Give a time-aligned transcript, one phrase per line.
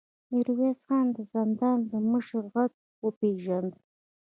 [0.31, 2.71] ميرويس خان د زندان د مشر غږ
[3.05, 3.71] وپېژاند.